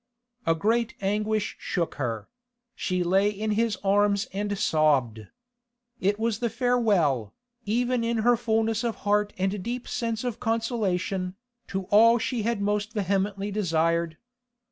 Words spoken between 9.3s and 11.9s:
and deep sense of consolation, to